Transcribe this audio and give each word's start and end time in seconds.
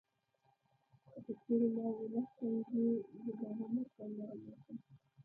خو 1.09 1.17
که 1.25 1.33
چیرې 1.43 1.67
ما 1.75 1.85
ونه 1.97 2.21
ښکنځي 2.29 2.85
زه 3.23 3.29
به 3.39 3.47
هم 3.57 3.71
ورته 3.77 4.03
نرم 4.15 4.41
اوسم. 4.47 4.77